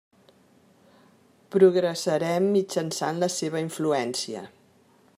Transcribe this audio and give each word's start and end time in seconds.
Progressarem 1.57 2.49
mitjançant 2.57 3.23
la 3.27 3.31
seva 3.37 3.65
influència. 3.67 4.47